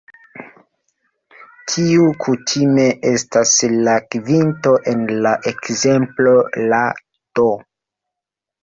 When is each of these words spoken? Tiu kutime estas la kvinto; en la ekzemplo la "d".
Tiu 1.73 2.07
kutime 2.23 2.85
estas 3.11 3.53
la 3.89 3.95
kvinto; 4.17 4.75
en 4.95 5.07
la 5.29 5.37
ekzemplo 5.55 6.37
la 6.75 6.83
"d". 7.43 7.49